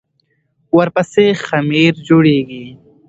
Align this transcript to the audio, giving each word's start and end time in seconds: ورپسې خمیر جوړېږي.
ورپسې 0.77 1.25
خمیر 1.45 1.93
جوړېږي. 2.07 2.65